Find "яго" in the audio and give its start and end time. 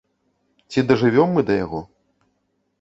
1.65-1.85